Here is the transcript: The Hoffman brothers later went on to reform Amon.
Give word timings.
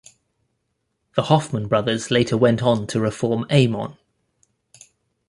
The 1.15 1.21
Hoffman 1.21 1.67
brothers 1.67 2.09
later 2.09 2.35
went 2.35 2.63
on 2.63 2.87
to 2.87 2.99
reform 2.99 3.45
Amon. 3.51 3.99